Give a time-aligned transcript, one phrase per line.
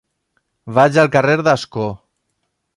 [0.77, 1.87] Vaig al carrer d'Ascó.